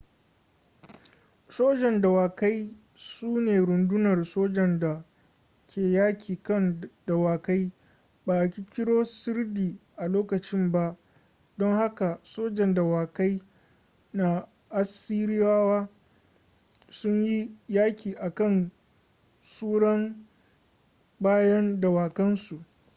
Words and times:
sojan 1.57 2.01
dawakai 2.01 2.73
su 2.95 3.39
ne 3.41 3.55
rundunar 3.65 4.25
sojan 4.25 4.79
da 4.79 5.05
ke 5.67 5.81
yaƙi 5.81 6.43
kan 6.43 6.89
dawakai 7.07 7.71
ba 8.25 8.39
a 8.39 8.49
ƙirƙiro 8.49 9.05
sirdi 9.05 9.79
a 9.95 10.07
lokacin 10.07 10.71
ba 10.71 10.97
don 11.57 11.77
haka 11.77 12.19
sojan 12.23 12.73
dawakai 12.73 13.41
na 14.13 14.47
assiriyawa 14.69 15.89
sun 16.89 17.25
yi 17.25 17.57
yaƙi 17.69 18.15
a 18.19 18.29
kan 18.33 18.71
tsuran 19.41 20.27
bayan 21.19 21.79
dawakan 21.81 22.37
su 22.37 22.63